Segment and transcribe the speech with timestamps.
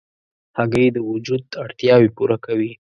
[0.57, 2.71] هګۍ د وجود اړتیاوې پوره کوي.